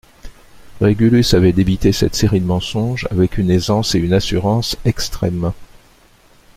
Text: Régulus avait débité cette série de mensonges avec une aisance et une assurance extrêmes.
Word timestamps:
Régulus 0.79 1.35
avait 1.35 1.53
débité 1.53 1.91
cette 1.91 2.15
série 2.15 2.39
de 2.39 2.45
mensonges 2.47 3.07
avec 3.11 3.37
une 3.37 3.51
aisance 3.51 3.93
et 3.93 3.99
une 3.99 4.13
assurance 4.13 4.75
extrêmes. 4.83 5.53